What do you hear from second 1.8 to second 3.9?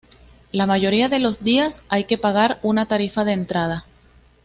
hay que pagar una tarifa de entrada.